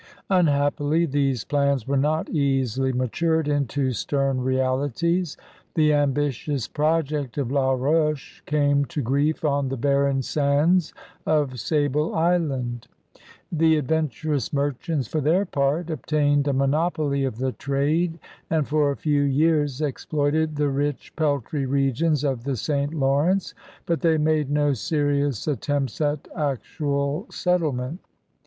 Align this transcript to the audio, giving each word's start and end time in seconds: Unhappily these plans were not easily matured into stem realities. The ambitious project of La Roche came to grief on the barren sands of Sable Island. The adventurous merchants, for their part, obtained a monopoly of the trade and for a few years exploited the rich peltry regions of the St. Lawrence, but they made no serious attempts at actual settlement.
Unhappily 0.31 1.05
these 1.05 1.43
plans 1.43 1.87
were 1.87 1.95
not 1.95 2.27
easily 2.27 2.91
matured 2.91 3.47
into 3.47 3.91
stem 3.91 4.39
realities. 4.39 5.37
The 5.75 5.93
ambitious 5.93 6.67
project 6.67 7.37
of 7.37 7.51
La 7.51 7.73
Roche 7.73 8.41
came 8.47 8.83
to 8.85 9.03
grief 9.03 9.45
on 9.45 9.69
the 9.69 9.77
barren 9.77 10.23
sands 10.23 10.91
of 11.27 11.59
Sable 11.59 12.15
Island. 12.15 12.87
The 13.51 13.77
adventurous 13.77 14.51
merchants, 14.51 15.07
for 15.07 15.21
their 15.21 15.45
part, 15.45 15.91
obtained 15.91 16.47
a 16.47 16.51
monopoly 16.53 17.23
of 17.23 17.37
the 17.37 17.51
trade 17.51 18.17
and 18.49 18.67
for 18.67 18.89
a 18.89 18.97
few 18.97 19.21
years 19.21 19.81
exploited 19.81 20.55
the 20.55 20.69
rich 20.69 21.15
peltry 21.15 21.67
regions 21.67 22.23
of 22.23 22.43
the 22.43 22.55
St. 22.55 22.91
Lawrence, 22.91 23.53
but 23.85 24.01
they 24.01 24.17
made 24.17 24.49
no 24.49 24.73
serious 24.73 25.47
attempts 25.47 26.01
at 26.01 26.27
actual 26.35 27.27
settlement. 27.29 27.99